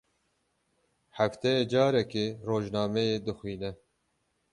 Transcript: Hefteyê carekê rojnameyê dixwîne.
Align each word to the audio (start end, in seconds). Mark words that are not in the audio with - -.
Hefteyê 1.17 1.63
carekê 1.71 2.25
rojnameyê 2.47 3.17
dixwîne. 3.25 3.71